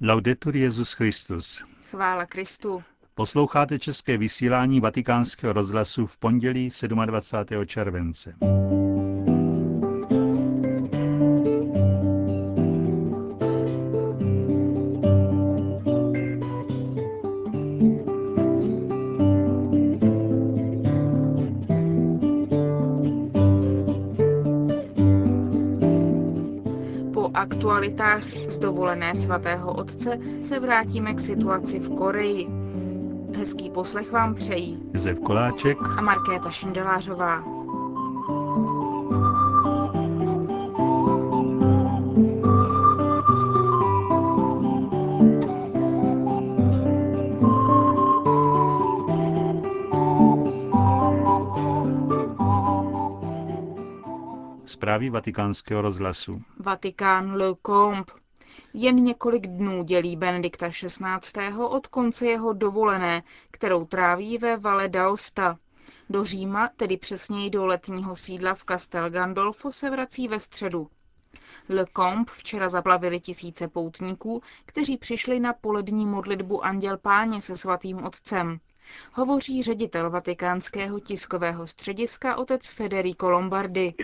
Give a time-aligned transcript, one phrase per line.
[0.00, 1.64] Laudetur Jezus Christus.
[1.90, 2.82] Chvála Kristu.
[3.14, 6.70] Posloucháte české vysílání Vatikánského rozhlasu v pondělí
[7.06, 7.66] 27.
[7.66, 8.34] července.
[27.34, 32.46] Aktualitách z dovolené svatého otce se vrátíme k situaci v Koreji.
[33.36, 37.55] Hezký poslech vám přejí Josef Koláček a Markéta Šindelářová.
[54.66, 56.42] Zprávy vatikánského rozhlasu.
[56.58, 58.12] Vatikán Le Combe.
[58.74, 61.52] Jen několik dnů dělí Benedikta XVI.
[61.58, 65.58] od konce jeho dovolené, kterou tráví ve Valle d'Aosta.
[66.10, 70.88] Do Říma, tedy přesněji do letního sídla v Castel Gandolfo, se vrací ve středu.
[71.68, 78.04] Le Combe včera zaplavili tisíce poutníků, kteří přišli na polední modlitbu Anděl Páně se svatým
[78.04, 78.60] otcem.
[79.12, 83.94] Hovoří ředitel vatikánského tiskového střediska otec Federico Lombardi.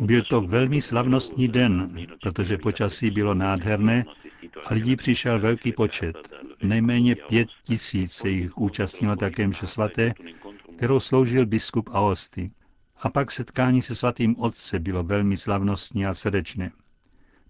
[0.00, 4.04] Byl to velmi slavnostní den, protože počasí bylo nádherné
[4.64, 6.16] a lidí přišel velký počet.
[6.62, 10.14] Nejméně pět tisíc se jich účastnilo také mše svaté,
[10.76, 12.50] kterou sloužil biskup Aosti.
[13.02, 16.70] A pak setkání se svatým otce bylo velmi slavnostní a srdečné.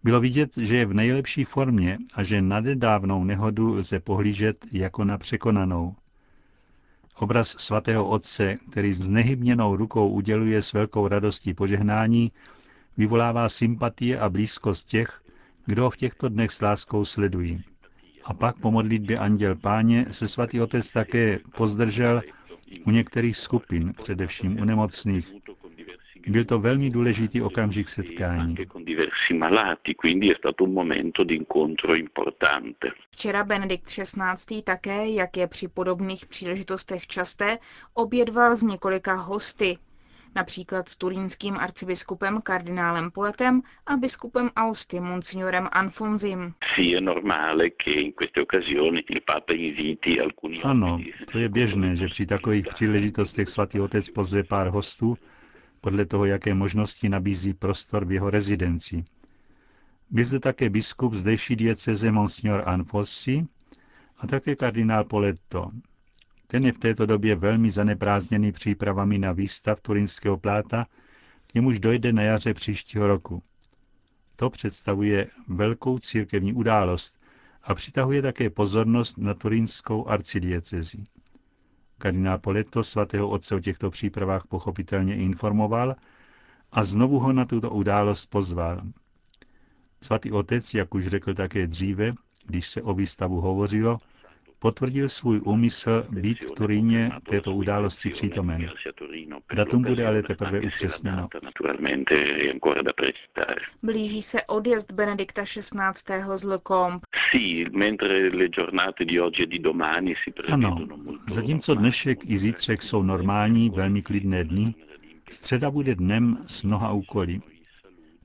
[0.06, 5.04] Bylo vidět, že je v nejlepší formě a že na nedávnou nehodu lze pohlížet jako
[5.04, 5.94] na překonanou.
[7.16, 12.32] Obraz svatého otce, který s nehybněnou rukou uděluje s velkou radostí požehnání,
[12.96, 15.22] vyvolává sympatie a blízkost těch,
[15.64, 17.58] kdo v těchto dnech s láskou sledují.
[18.24, 22.22] A pak po modlitbě Anděl Páně se svatý otec také pozdržel
[22.86, 25.32] u některých skupin, především u nemocných,
[26.26, 28.56] byl to velmi důležitý okamžik setkání.
[33.10, 34.62] Včera Benedikt XVI.
[34.62, 37.58] také, jak je při podobných příležitostech časté,
[37.94, 39.78] obědval s několika hosty,
[40.34, 46.54] například s turínským arcibiskupem kardinálem Poletem a biskupem Austy monsignorem Anfonzim.
[50.64, 51.00] Ano,
[51.32, 55.16] to je běžné, že při takových příležitostech svatý otec pozve pár hostů,
[55.86, 59.04] podle toho, jaké možnosti nabízí prostor v jeho rezidenci.
[60.10, 63.46] Byl zde také biskup zdejší dieceze Monsignor Anfossi
[64.18, 65.68] a také kardinál Poletto.
[66.46, 70.86] Ten je v této době velmi zaneprázdněný přípravami na výstav turinského pláta,
[71.46, 73.42] k němuž dojde na jaře příštího roku.
[74.36, 77.24] To představuje velkou církevní událost
[77.62, 81.04] a přitahuje také pozornost na turinskou arcidiecezi.
[81.98, 85.94] Kardinál Poletto svatého otce o těchto přípravách pochopitelně informoval
[86.72, 88.82] a znovu ho na tuto událost pozval.
[90.02, 92.12] Svatý otec, jak už řekl také dříve,
[92.46, 93.98] když se o výstavu hovořilo,
[94.66, 98.70] potvrdil svůj úmysl být v Turíně této události přítomen.
[99.54, 101.28] Datum bude ale teprve upřesněno.
[103.82, 106.22] Blíží se odjezd Benedikta XVI.
[106.34, 107.00] z Le Combe.
[110.52, 110.78] Ano,
[111.28, 114.74] zatímco dnešek i zítřek jsou normální, velmi klidné dny,
[115.30, 117.40] středa bude dnem s mnoha úkoly.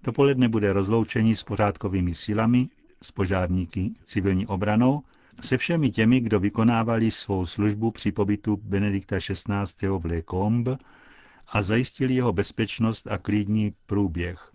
[0.04, 2.70] Dopoledne bude rozloučení s pořádkovými silami,
[3.04, 5.02] s požárníky, civilní obranou,
[5.40, 9.88] se všemi těmi, kdo vykonávali svou službu při pobytu Benedikta XVI.
[9.88, 10.78] v Le Combe
[11.48, 14.52] a zajistili jeho bezpečnost a klidní průběh.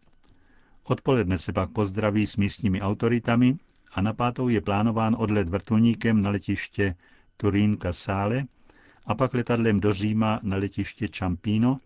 [0.85, 3.57] Odpoledne se pak pozdraví s místními autoritami
[3.93, 6.95] a na pátou je plánován odlet vrtulníkem na letiště
[7.37, 8.45] Turín Casale
[9.07, 11.81] a pak letadlem do Říma na letiště Ciampino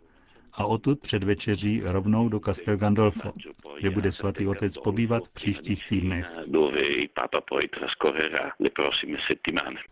[0.52, 3.32] a odtud před večeří rovnou do Castel Gandolfo,
[3.80, 6.26] kde bude svatý otec pobývat v příštích týdnech.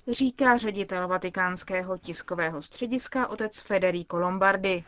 [0.08, 4.84] Říká ředitel vatikánského tiskového střediska otec Federico Lombardi.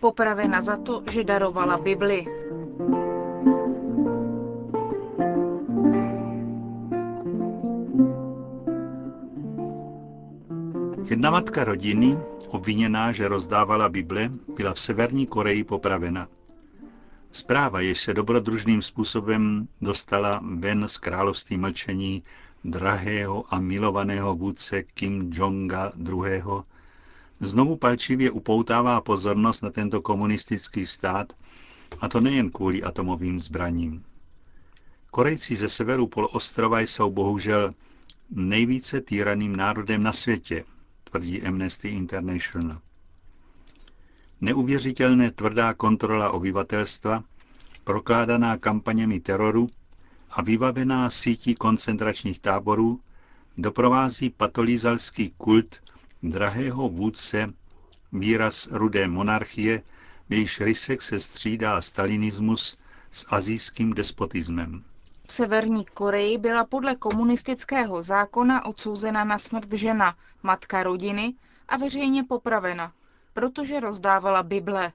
[0.00, 2.43] Popravena za to, že darovala Bibli.
[11.24, 12.18] Jedna matka rodiny,
[12.48, 16.28] obviněná, že rozdávala Bible, byla v Severní Koreji popravena.
[17.32, 22.22] Zpráva, jež se dobrodružným způsobem dostala ven z království mlčení
[22.64, 26.42] drahého a milovaného vůdce Kim Jonga II.,
[27.40, 31.32] znovu palčivě upoutává pozornost na tento komunistický stát,
[32.00, 34.04] a to nejen kvůli atomovým zbraním.
[35.10, 37.72] Korejci ze severu poloostrova jsou bohužel
[38.30, 40.64] nejvíce týraným národem na světě,
[41.14, 42.80] tvrdí Amnesty International.
[44.40, 47.24] Neuvěřitelné tvrdá kontrola obyvatelstva,
[47.84, 49.70] prokládaná kampaněmi teroru
[50.30, 53.00] a vybavená sítí koncentračních táborů
[53.58, 55.76] doprovází patolízalský kult
[56.22, 57.52] drahého vůdce,
[58.12, 59.82] výraz rudé monarchie,
[60.28, 62.76] v jejíž rysek se střídá stalinismus
[63.12, 64.82] s azijským despotismem.
[65.26, 71.34] V Severní Koreji byla podle komunistického zákona odsouzena na smrt žena, matka rodiny
[71.68, 72.92] a veřejně popravena,
[73.32, 74.92] protože rozdávala Bible.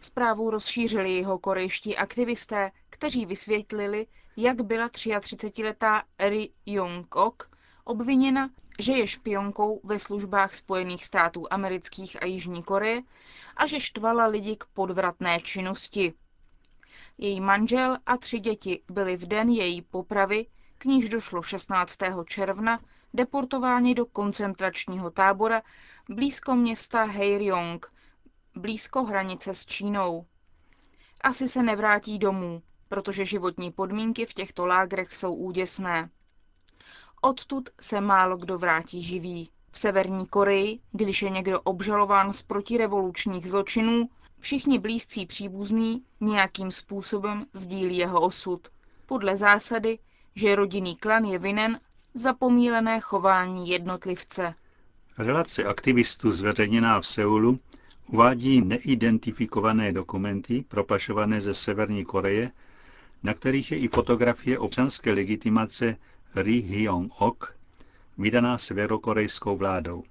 [0.00, 4.06] Zprávu rozšířili jeho korejští aktivisté, kteří vysvětlili,
[4.36, 7.48] jak byla 33-letá Eri Jong-ok
[7.84, 13.02] obviněna, že je špionkou ve službách Spojených států amerických a Jižní Koreje
[13.56, 16.14] a že štvala lidi k podvratné činnosti.
[17.18, 20.46] Její manžel a tři děti byli v den její popravy,
[20.78, 21.98] k níž došlo 16.
[22.26, 22.80] června,
[23.14, 25.62] deportováni do koncentračního tábora
[26.08, 27.92] blízko města Heiryong,
[28.54, 30.26] blízko hranice s Čínou.
[31.20, 36.10] Asi se nevrátí domů, protože životní podmínky v těchto lágrech jsou úděsné.
[37.20, 39.50] Odtud se málo kdo vrátí živý.
[39.70, 44.08] V Severní Koreji, když je někdo obžalován z protirevolučních zločinů,
[44.44, 48.68] všichni blízcí příbuzní nějakým způsobem sdílí jeho osud.
[49.06, 49.98] Podle zásady,
[50.34, 51.80] že rodinný klan je vinen
[52.14, 54.54] za pomílené chování jednotlivce.
[55.18, 57.58] Relace aktivistů zveřejněná v Seulu
[58.06, 62.50] uvádí neidentifikované dokumenty propašované ze Severní Koreje,
[63.22, 65.96] na kterých je i fotografie občanské legitimace
[66.34, 67.46] Ri Hyong-ok,
[68.18, 70.04] vydaná severokorejskou vládou.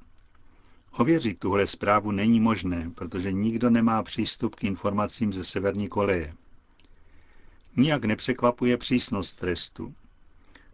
[0.98, 6.34] Ověřit tuhle zprávu není možné, protože nikdo nemá přístup k informacím ze Severní Koreje.
[7.78, 9.94] Nijak nepřekvapuje přísnost trestu.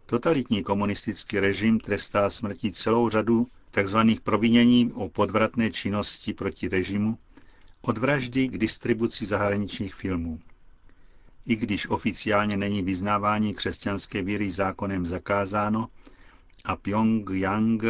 [0.06, 3.98] Totalitní komunistický režim trestá smrtí celou řadu tzv.
[4.22, 7.18] provinění o podvratné činnosti proti režimu,
[7.82, 10.40] od vraždy k distribuci zahraničních filmů.
[11.46, 15.88] I když oficiálně není vyznávání křesťanské víry zákonem zakázáno
[16.64, 17.82] a Pyongyang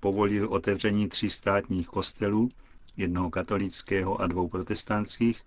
[0.00, 2.48] povolil otevření tří státních kostelů,
[2.96, 5.42] jednoho katolického a dvou protestantských,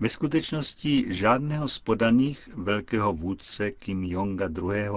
[0.00, 4.88] ve skutečnosti žádného z podaných velkého vůdce Kim Jonga II.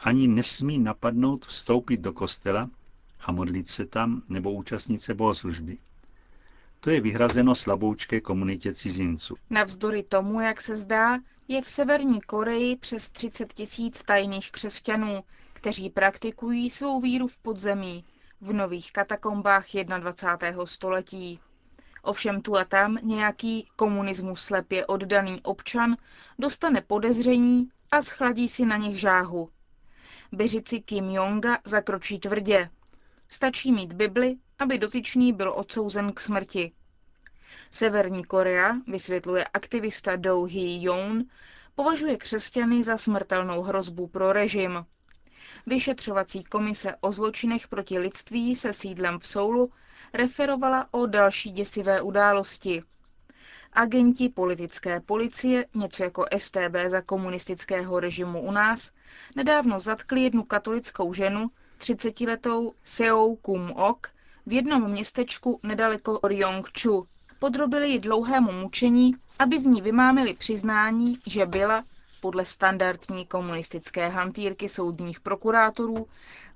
[0.00, 2.70] ani nesmí napadnout vstoupit do kostela
[3.20, 5.78] a modlit se tam nebo účastnit se bohoslužby.
[6.80, 9.36] To je vyhrazeno slaboučké komunitě cizinců.
[9.50, 11.18] Navzdory tomu, jak se zdá,
[11.48, 15.24] je v Severní Koreji přes 30 tisíc tajných křesťanů,
[15.62, 18.04] kteří praktikují svou víru v podzemí,
[18.40, 19.66] v nových katakombách
[19.98, 20.66] 21.
[20.66, 21.40] století.
[22.02, 25.96] Ovšem tu a tam nějaký komunismu slepě oddaný občan
[26.38, 29.50] dostane podezření a schladí si na nich žáhu.
[30.32, 32.70] Běžici Kim Jonga zakročí tvrdě.
[33.28, 36.72] Stačí mít Bibli, aby dotyčný byl odsouzen k smrti.
[37.70, 41.24] Severní Korea, vysvětluje aktivista Do Hee-yoon,
[41.74, 44.84] považuje křesťany za smrtelnou hrozbu pro režim.
[45.66, 49.72] Vyšetřovací komise o zločinech proti lidství se sídlem v Soulu
[50.12, 52.82] referovala o další děsivé události.
[53.72, 58.90] Agenti politické policie, něco jako STB za komunistického režimu u nás,
[59.36, 64.06] nedávno zatkli jednu katolickou ženu, 30-letou Seo Kum Ok,
[64.46, 67.06] v jednom městečku nedaleko Ryongchu.
[67.38, 71.84] Podrobili ji dlouhému mučení, aby z ní vymámili přiznání, že byla,
[72.22, 76.06] podle standardní komunistické hantýrky soudních prokurátorů,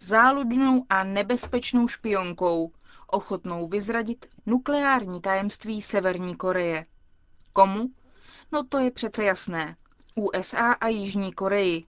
[0.01, 2.73] záludnou a nebezpečnou špionkou,
[3.07, 6.87] ochotnou vyzradit nukleární tajemství Severní Koreje.
[7.53, 7.91] Komu?
[8.53, 9.77] No to je přece jasné.
[10.15, 11.85] USA a Jižní Koreji.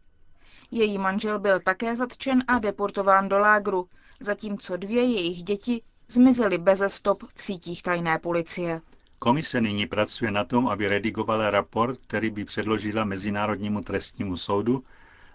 [0.70, 3.88] Její manžel byl také zatčen a deportován do lágru,
[4.20, 8.80] zatímco dvě jejich děti zmizely beze stop v sítích tajné policie.
[9.18, 14.84] Komise nyní pracuje na tom, aby redigovala raport, který by předložila Mezinárodnímu trestnímu soudu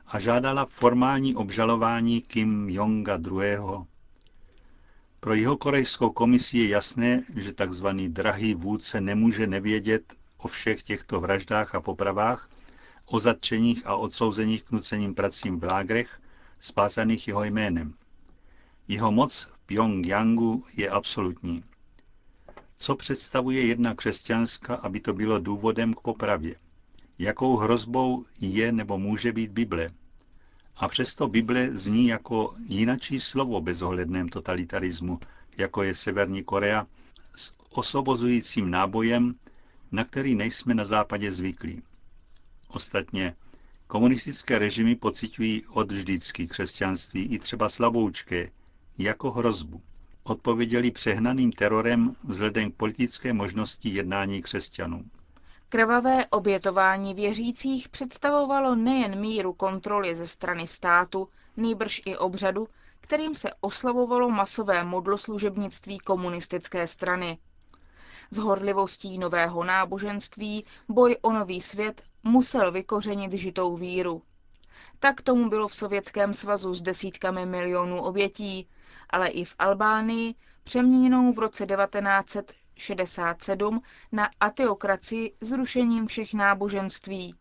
[0.08, 3.58] a žádala formální obžalování Kim Jonga II.
[5.20, 7.88] Pro jeho korejskou komisi je jasné, že tzv.
[8.08, 12.50] drahý vůdce nemůže nevědět o všech těchto vraždách a popravách,
[13.08, 16.22] o zatčeních a odsouzeních k nucením pracím v lágrech,
[16.60, 17.94] spásaných jeho jménem.
[18.88, 21.64] Jeho moc v Pyongyangu je absolutní.
[22.84, 26.56] Co představuje jedna křesťanská, aby to bylo důvodem k popravě?
[27.20, 29.90] Jakou hrozbou je nebo může být Bible?
[30.76, 35.20] A přesto Bible zní jako jinačí slovo bezohledném totalitarismu,
[35.58, 36.88] jako je Severní Korea,
[37.36, 39.36] s osvobozujícím nábojem,
[39.92, 41.82] na který nejsme na západě zvyklí.
[42.68, 43.36] Ostatně
[43.88, 48.50] komunistické režimy pocitují od vždycky křesťanství i třeba slaboučké
[48.98, 49.82] jako hrozbu.
[50.24, 55.04] Odpověděli přehnaným terorem vzhledem k politické možnosti jednání křesťanů.
[55.70, 62.68] Krvavé obětování věřících představovalo nejen míru kontroly ze strany státu, nýbrž i obřadu,
[63.02, 67.38] kterým se oslavovalo masové modloslužebnictví komunistické strany.
[68.32, 74.22] S horlivostí nového náboženství boj o nový svět musel vykořenit žitou víru.
[75.00, 78.68] Tak tomu bylo v Sovětském svazu s desítkami milionů obětí,
[79.14, 87.36] ale i v Albánii, přeměněnou v roce 1967 na ateokracii zrušením všech náboženství.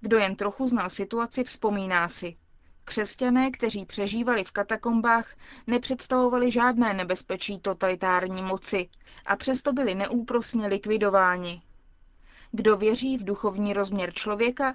[0.00, 2.36] Kdo jen trochu znal situaci, vzpomíná si.
[2.84, 5.34] Křesťané, kteří přežívali v katakombách,
[5.66, 8.88] nepředstavovali žádné nebezpečí totalitární moci
[9.26, 11.62] a přesto byli neúprosně likvidováni.
[12.50, 14.74] Kdo věří v duchovní rozměr člověka,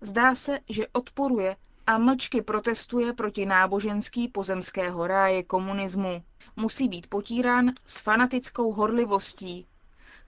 [0.00, 1.56] zdá se, že odporuje
[1.88, 6.22] a mlčky protestuje proti náboženský pozemského ráje komunismu.
[6.56, 9.66] Musí být potírán s fanatickou horlivostí.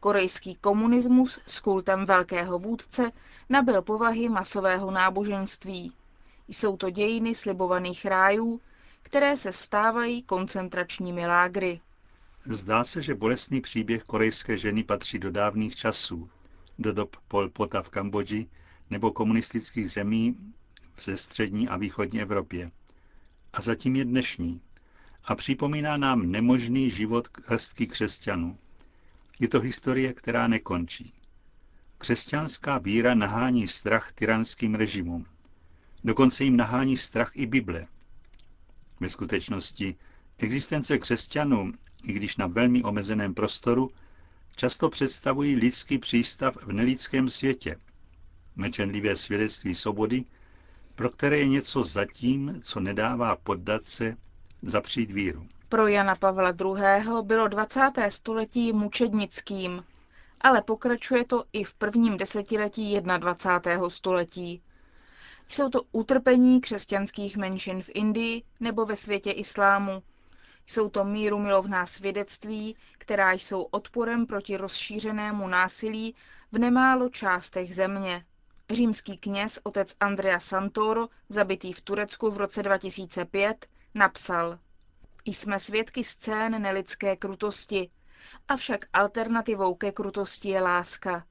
[0.00, 3.12] Korejský komunismus s kultem velkého vůdce
[3.48, 5.92] nabyl povahy masového náboženství.
[6.48, 8.60] Jsou to dějiny slibovaných rájů,
[9.02, 11.80] které se stávají koncentračními lágry.
[12.44, 16.30] Zdá se, že bolestný příběh korejské ženy patří do dávných časů,
[16.78, 18.46] do dob Pol Pota v Kambodži
[18.90, 20.36] nebo komunistických zemí
[21.02, 22.70] ze střední a východní Evropě.
[23.52, 24.60] A zatím je dnešní.
[25.24, 28.58] A připomíná nám nemožný život hrstky křesťanů.
[29.40, 31.12] Je to historie, která nekončí.
[31.98, 35.26] Křesťanská víra nahání strach tyranským režimům.
[36.04, 37.86] Dokonce jim nahání strach i Bible.
[39.00, 39.96] Ve skutečnosti
[40.38, 41.72] existence křesťanů,
[42.04, 43.90] i když na velmi omezeném prostoru,
[44.56, 47.76] často představují lidský přístav v nelidském světě.
[48.56, 50.24] Mečenlivé svědectví svobody,
[50.94, 54.16] pro které je něco zatím, co nedává poddat se,
[54.62, 55.46] zapřít víru.
[55.68, 57.04] Pro Jana Pavla II.
[57.22, 57.80] bylo 20.
[58.08, 59.84] století mučednickým,
[60.40, 63.90] ale pokračuje to i v prvním desetiletí 21.
[63.90, 64.62] století.
[65.48, 70.02] Jsou to utrpení křesťanských menšin v Indii nebo ve světě islámu.
[70.66, 76.14] Jsou to míru milovná svědectví, která jsou odporem proti rozšířenému násilí
[76.52, 78.24] v nemálo částech země.
[78.70, 84.58] Římský kněz otec Andrea Santoro, zabitý v Turecku v roce 2005, napsal
[85.24, 87.90] Jsme svědky scén nelidské krutosti,
[88.48, 91.26] avšak alternativou ke krutosti je láska.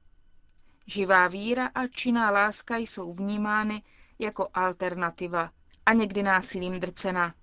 [0.86, 3.82] Živá víra a činná láska jsou vnímány
[4.18, 5.50] jako alternativa
[5.86, 7.34] a někdy násilím drcena.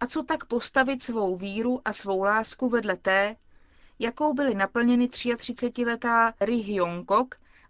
[0.00, 3.36] A co tak postavit svou víru a svou lásku vedle té,
[3.98, 7.28] jakou byly naplněny 33-letá Ri Hyong-kok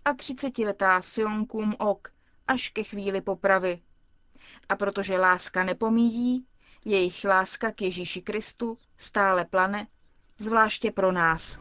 [0.08, 2.08] a 30-letá Seong Kum-ok
[2.46, 3.80] až ke chvíli popravy.
[4.68, 6.46] A protože láska nepomíjí,
[6.84, 9.86] jejich láska k Ježíši Kristu stále plane,
[10.38, 11.60] zvláště pro nás.